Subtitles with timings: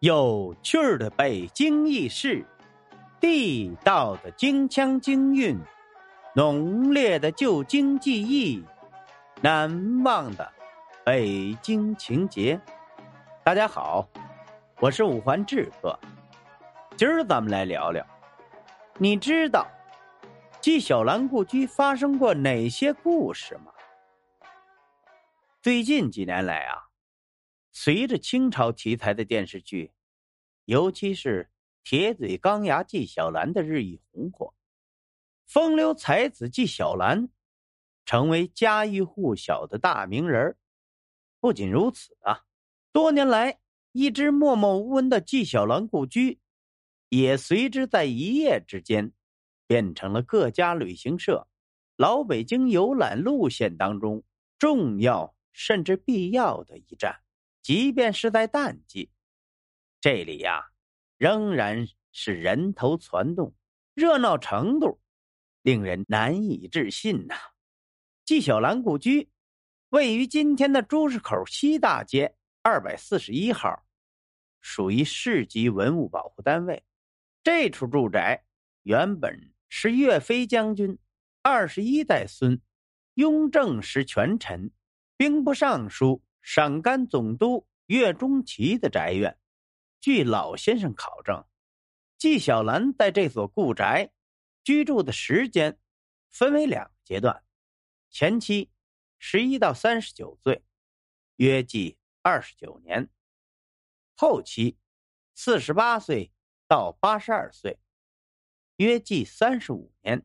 [0.00, 2.46] 有趣的北京轶事，
[3.18, 5.58] 地道的京腔京韵，
[6.36, 8.64] 浓烈的旧京记忆，
[9.40, 9.68] 难
[10.04, 10.52] 忘的
[11.04, 12.60] 北京情节。
[13.42, 14.08] 大家好，
[14.78, 15.98] 我是五环志哥，
[16.96, 18.06] 今儿咱们来聊聊，
[18.98, 19.66] 你知道
[20.60, 23.72] 纪晓岚故居发生过哪些故事吗？
[25.60, 26.87] 最近几年来啊。
[27.80, 29.92] 随着清朝题材的电视剧，
[30.64, 31.48] 尤其是
[31.84, 34.52] 铁嘴钢牙纪晓岚的日益红火，
[35.46, 37.28] 风流才子纪晓岚
[38.04, 40.56] 成为家喻户晓的大名人
[41.38, 42.42] 不仅如此啊，
[42.90, 43.60] 多年来
[43.92, 46.40] 一直默默无闻的纪晓岚故居，
[47.10, 49.12] 也随之在一夜之间
[49.68, 51.46] 变成了各家旅行社
[51.94, 54.24] 老北京游览路线当中
[54.58, 57.20] 重要甚至必要的一站。
[57.68, 59.10] 即便是在淡季，
[60.00, 60.70] 这里呀
[61.18, 63.54] 仍然是人头攒动，
[63.92, 65.02] 热闹程度
[65.60, 67.34] 令人难以置信呐。
[68.24, 69.28] 纪晓岚故居
[69.90, 73.84] 位于今天的朱市口西大街二百四十一号，
[74.62, 76.82] 属于市级文物保护单位。
[77.42, 78.46] 这处住宅
[78.82, 80.98] 原本是岳飞将军
[81.42, 82.62] 二十一代孙
[83.12, 84.70] 雍正时权臣、
[85.18, 86.24] 兵部尚书。
[86.50, 89.38] 陕甘总督岳钟琪的宅院，
[90.00, 91.44] 据老先生考证，
[92.16, 94.14] 纪晓岚在这所故宅
[94.64, 95.78] 居住的时间
[96.30, 97.44] 分为两个阶段：
[98.08, 98.72] 前期
[99.18, 100.64] 十一到三十九岁，
[101.36, 103.08] 约计二十九年；
[104.16, 104.78] 后期
[105.34, 106.32] 四十八岁
[106.66, 107.78] 到八十二岁，
[108.76, 110.24] 约计三十五年，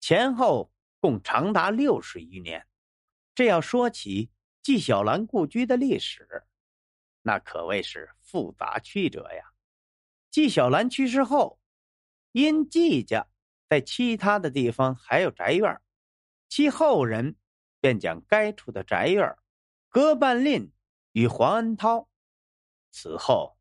[0.00, 2.66] 前后共长达六十余年。
[3.36, 4.32] 这要说起。
[4.64, 6.42] 纪晓岚故居的历史，
[7.20, 9.52] 那可谓是复杂曲折呀。
[10.30, 11.60] 纪晓岚去世后，
[12.32, 13.26] 因纪家
[13.68, 15.78] 在其他的地方还有宅院，
[16.48, 17.36] 其后人
[17.78, 19.36] 便将该处的宅院
[19.90, 20.72] 割半令
[21.12, 22.08] 与黄恩涛。
[22.90, 23.58] 此后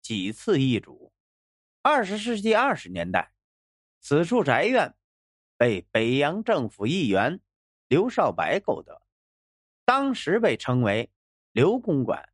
[0.00, 1.12] 几次易主。
[1.82, 3.32] 二十世纪二十年代，
[3.98, 4.94] 此处宅院
[5.56, 7.40] 被北洋政府议员
[7.88, 9.02] 刘少白购得。
[9.88, 11.10] 当时被称为
[11.50, 12.28] 刘公馆，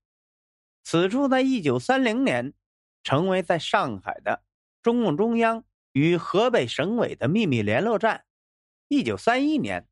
[0.82, 2.53] 此处在一九三零年
[3.04, 4.42] 成为在上海的
[4.82, 8.25] 中共中央与河北省委的秘密联络站。
[8.88, 9.88] 一九三一年，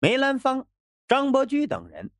[0.00, 0.66] 梅兰芳、
[1.06, 2.10] 张伯驹等人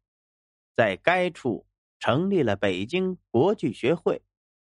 [0.77, 1.67] 在该处
[1.99, 4.23] 成立了北京国剧学会，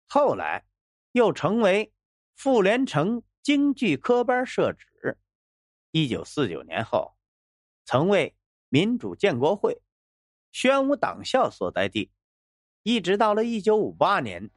[0.06, 0.66] 后来
[1.12, 1.94] 又成为
[2.36, 5.16] 傅连城京剧科班设址。
[5.92, 7.16] 一九四九年后，
[7.86, 8.34] 曾为。
[8.68, 9.80] 民主建国会、
[10.52, 12.10] 宣武党校所在地，
[12.82, 14.50] 一直到了一九五八年，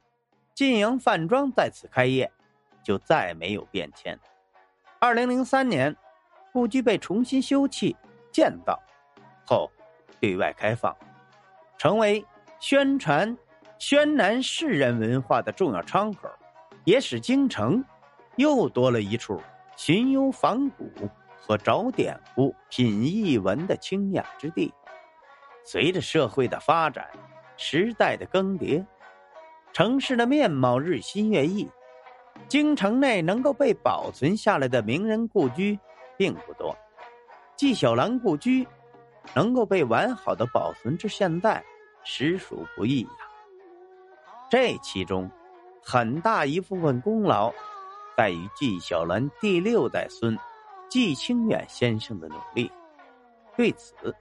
[0.54, 2.30] 晋阳饭庄在此开业，
[2.84, 4.18] 就再没有变迁。
[4.98, 5.96] 二零零三年，
[6.52, 7.96] 故居被重新修葺
[8.30, 8.78] 建造
[9.46, 9.70] 后，
[10.20, 10.94] 对外开放，
[11.78, 12.24] 成为
[12.60, 13.36] 宣传
[13.78, 16.28] 宣南士人文化的重要窗口，
[16.84, 17.82] 也使京城
[18.36, 19.40] 又多了一处
[19.76, 20.90] 寻幽访古。
[21.44, 24.72] 和找典故、品译文的清雅之地。
[25.64, 27.04] 随着社会的发展，
[27.56, 28.84] 时代的更迭，
[29.72, 31.68] 城市的面貌日新月异，
[32.48, 35.76] 京城内能够被保存下来的名人故居
[36.16, 36.76] 并不多。
[37.56, 38.66] 纪晓岚故居
[39.34, 41.62] 能够被完好的保存至现在，
[42.04, 43.10] 实属不易呀。
[44.48, 45.30] 这其中，
[45.82, 47.52] 很大一部分功劳
[48.16, 50.38] 在于纪晓岚第六代孙。
[50.92, 52.70] 季清远先生的努力，
[53.56, 54.14] 对此，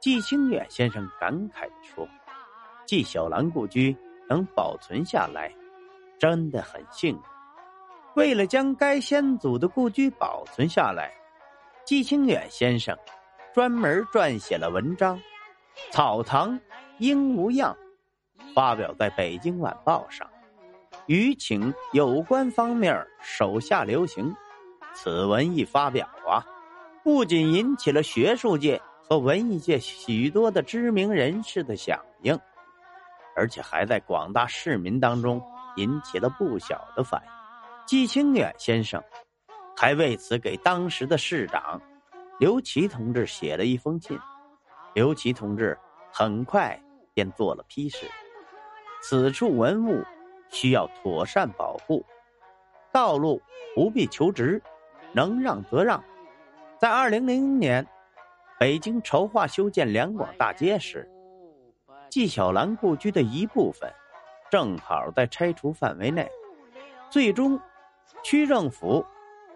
[0.00, 2.08] 季清远先生感慨地说
[2.88, 3.94] ：“纪晓岚故居
[4.26, 5.54] 能保存下来，
[6.18, 7.20] 真的很幸运。
[8.14, 11.12] 为了将该先祖的故居保存下来，
[11.84, 12.96] 季清远先生
[13.52, 15.18] 专门撰写了文章
[15.90, 16.58] 《草堂
[16.96, 17.76] 应无恙》，
[18.54, 20.26] 发表在北京晚报上，
[21.04, 24.34] 余请有关方面手下留情。”
[24.94, 26.44] 此文一发表啊，
[27.02, 32.38] 不仅引起了学术界和文艺界许多的知名人士的响应，
[33.34, 35.42] 而且还在广大市民当中
[35.76, 37.30] 引起了不小的反应。
[37.86, 39.02] 季清远先生
[39.76, 41.80] 还为此给当时的市长
[42.38, 44.18] 刘奇同志写了一封信，
[44.94, 45.76] 刘奇同志
[46.12, 46.78] 很快
[47.14, 48.06] 便做了批示：
[49.02, 50.04] 此处文物
[50.50, 52.04] 需要妥善保护，
[52.92, 53.40] 道路
[53.74, 54.62] 不必求直。
[55.12, 56.02] 能让则让，
[56.78, 57.86] 在二零零零年，
[58.58, 61.08] 北京筹划修建两广大街时，
[62.08, 63.92] 纪晓岚故居的一部分
[64.50, 66.28] 正好在拆除范围内。
[67.08, 67.58] 最终，
[68.22, 69.04] 区政府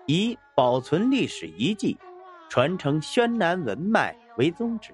[0.07, 1.97] 以保存历史遗迹、
[2.49, 4.93] 传承宣南文脉为宗旨，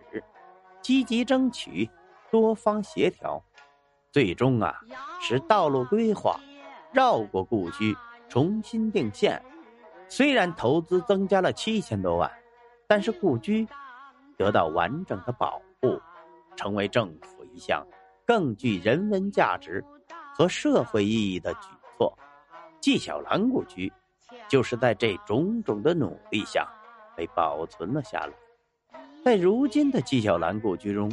[0.83, 1.89] 积极争取
[2.31, 3.43] 多方协调，
[4.13, 4.79] 最终啊，
[5.21, 6.39] 使道路规划
[6.93, 7.97] 绕过故居，
[8.29, 9.43] 重新定线。
[10.13, 12.29] 虽然投资增加了七千多万，
[12.89, 13.65] 但是故居
[14.37, 16.01] 得到完整的保护，
[16.57, 17.87] 成为政府一项
[18.27, 19.83] 更具人文价值
[20.35, 22.13] 和社会意义的举措。
[22.81, 23.91] 纪晓岚故居
[24.49, 26.69] 就是在这种种的努力下
[27.15, 28.33] 被保存了下来。
[29.25, 31.09] 在如今的纪晓岚故居中，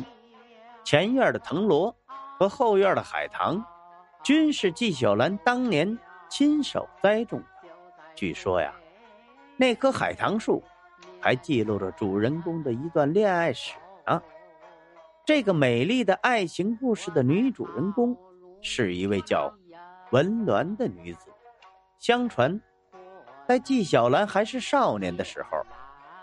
[0.84, 1.96] 前院的藤萝
[2.40, 3.64] 和后院的海棠，
[4.24, 5.96] 均是纪晓岚当年
[6.30, 7.46] 亲手栽种的。
[8.16, 8.74] 据说呀。
[9.60, 10.64] 那棵海棠树，
[11.20, 13.74] 还记录着主人公的一段恋爱史
[14.06, 14.22] 呢。
[15.26, 18.16] 这个美丽的爱情故事的女主人公，
[18.62, 19.52] 是一位叫
[20.12, 21.32] 文鸾的女子。
[21.98, 22.62] 相传，
[23.48, 25.66] 在纪晓岚还是少年的时候，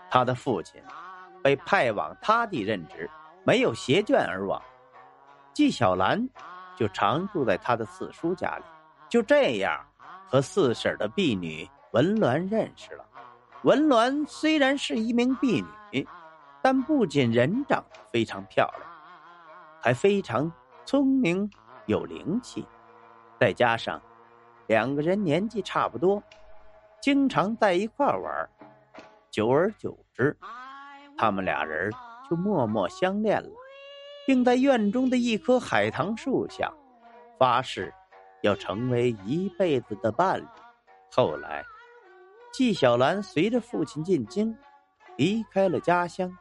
[0.09, 0.81] 他的父亲
[1.43, 3.09] 被派往他地任职，
[3.43, 4.61] 没有携眷而往，
[5.53, 6.29] 纪晓岚
[6.77, 8.63] 就常住在他的四叔家里。
[9.09, 9.85] 就这样，
[10.25, 13.05] 和四婶的婢女文鸾认识了。
[13.63, 16.07] 文鸾虽然是一名婢女，
[16.61, 18.81] 但不仅人长得非常漂亮，
[19.81, 20.51] 还非常
[20.85, 21.49] 聪明
[21.87, 22.67] 有灵气。
[23.39, 23.99] 再加上
[24.67, 26.21] 两个人年纪差不多，
[27.01, 28.49] 经常在一块玩，
[29.31, 30.37] 久而久之，
[31.17, 31.91] 他们俩人
[32.29, 33.49] 就默默相恋了，
[34.27, 36.71] 并在院中的一棵海棠树下
[37.39, 37.91] 发誓
[38.43, 40.45] 要成为一辈子的伴侣。
[41.11, 41.65] 后来。
[42.57, 44.55] 纪晓岚随着父亲进京，
[45.17, 46.33] 离开了家乡，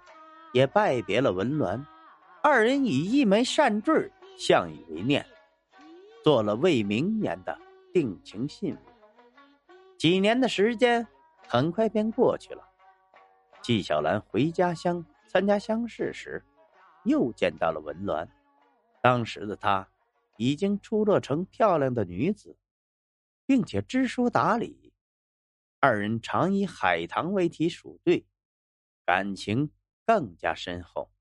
[0.52, 1.84] 也拜别了文鸾。
[2.40, 4.08] 二人以一枚扇坠
[4.38, 5.26] 相依为念，
[6.22, 7.58] 做了未明年的
[7.93, 8.78] 定情信物。
[9.99, 11.05] 几年的时间
[11.49, 12.62] 很快便过去了。
[13.60, 16.40] 纪晓岚回家乡参加乡试时，
[17.02, 18.25] 又见到了文鸾。
[19.02, 19.88] 当时的她
[20.37, 22.56] 已经出落成漂亮的女子，
[23.44, 24.83] 并且知书达理。
[25.84, 28.26] 二人常以海棠为题数对，
[29.04, 29.70] 感情
[30.06, 31.12] 更加深厚。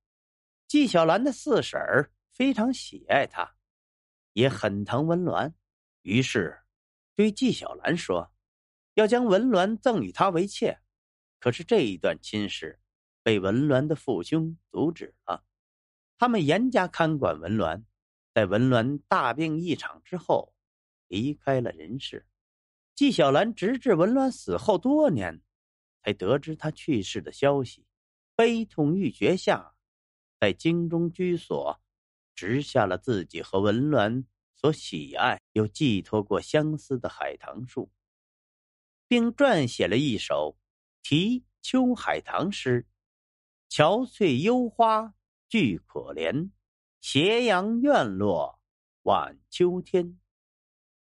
[0.69, 3.57] 纪晓岚的四婶儿非常喜爱他，
[4.31, 5.54] 也很疼文鸾，
[6.04, 6.62] 于是
[7.13, 8.31] 对纪晓岚说
[8.95, 10.80] ：“要将文鸾赠与他为妾。”
[11.39, 12.80] 可是这一段亲事
[13.21, 15.44] 被文鸾的父兄阻止了。
[16.18, 17.83] 他们严加看管文鸾，
[18.33, 20.56] 在文鸾大病一场之后，
[21.10, 22.25] 离开了人世。
[22.95, 25.42] 纪晓岚直至文鸾死后多年，
[26.04, 27.88] 才得知他去世的消息，
[28.36, 29.74] 悲痛欲绝下，
[30.40, 31.81] 在京中居所，
[32.36, 34.25] 植下了自己和文鸾
[34.56, 37.92] 所喜爱又寄托过相思的海棠树，
[39.07, 40.56] 并撰写了一首
[41.10, 42.86] 《题秋海棠》诗
[43.72, 45.16] ：“憔悴幽花
[45.50, 46.51] 俱可怜，
[47.01, 48.60] 斜阳院落
[49.01, 50.19] 晚秋天。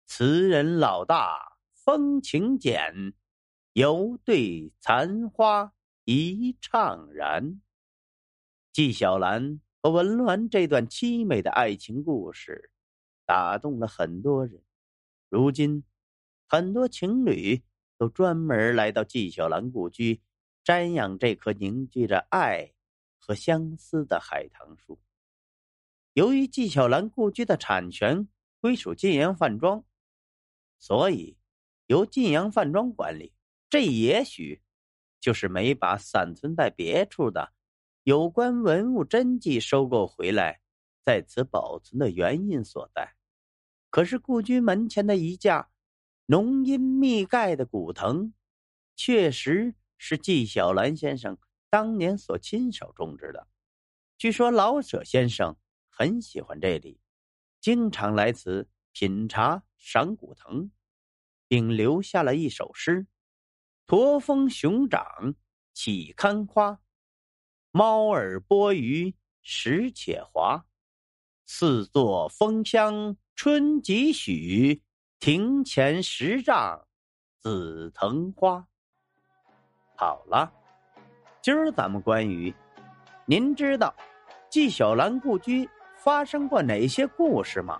[0.07, 1.45] 词人老大。”
[1.87, 3.13] 风情简，
[3.71, 5.73] 犹对残花
[6.03, 7.61] 一怅然。
[8.73, 12.73] 纪晓岚和文鸾这段凄美的爱情故事，
[13.25, 14.61] 打动了很多人。
[15.29, 15.85] 如今，
[16.45, 17.63] 很多情侣
[17.97, 20.21] 都专门来到纪晓岚故居，
[20.65, 22.73] 瞻仰这棵凝聚着爱
[23.17, 24.99] 和相思的海棠树。
[26.11, 28.27] 由于纪晓岚故居的产权
[28.59, 29.85] 归属晋阳饭庄，
[30.77, 31.36] 所以。
[31.87, 33.33] 由晋阳饭庄管理，
[33.69, 34.61] 这也许
[35.19, 37.53] 就是没把散存在别处的
[38.03, 40.61] 有关文物真迹收购回来，
[41.03, 43.15] 在此保存的原因所在。
[43.89, 45.69] 可是故居门前的一架
[46.25, 48.33] 浓荫密盖的古藤，
[48.95, 51.37] 确实是纪晓岚先生
[51.69, 53.47] 当年所亲手种植的。
[54.17, 55.55] 据说老舍先生
[55.89, 56.99] 很喜欢这里，
[57.61, 60.69] 经常来此品茶赏古藤。
[61.47, 63.07] 并留下了一首诗
[63.87, 65.33] ：“驼峰熊掌
[65.73, 66.79] 岂堪夸，
[67.71, 70.65] 猫耳剥鱼食且滑。
[71.45, 74.81] 四座风香春几许，
[75.19, 76.85] 庭前十丈
[77.39, 78.67] 紫藤花。”
[79.95, 80.51] 好了，
[81.41, 82.53] 今儿咱们关于
[83.25, 83.95] 您知道
[84.49, 87.79] 纪晓岚故居发生过哪些故事吗？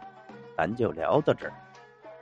[0.55, 1.66] 咱就聊到这儿。